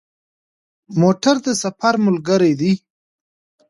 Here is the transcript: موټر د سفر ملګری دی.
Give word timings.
موټر 1.01 1.35
د 1.45 1.47
سفر 1.63 1.93
ملګری 2.05 2.53
دی. 2.59 2.73